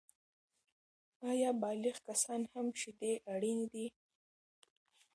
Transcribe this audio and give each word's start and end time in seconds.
آیا 1.31 1.49
بالغ 1.63 1.95
کسان 2.07 2.41
هم 2.53 2.67
شیدې 2.81 3.13
اړینې 3.33 3.67
دي؟ 3.73 3.85